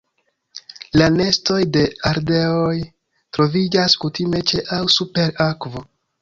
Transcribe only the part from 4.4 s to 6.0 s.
ĉe aŭ super akvo.